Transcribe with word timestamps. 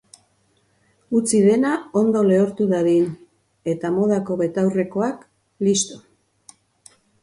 Utzi 1.19 1.41
dena 1.47 1.73
ondo 2.01 2.25
lehortu 2.31 2.69
dadin, 2.73 3.07
eta 3.77 3.95
modako 4.01 4.41
betaurrekoak, 4.45 5.25
listo! 5.71 6.05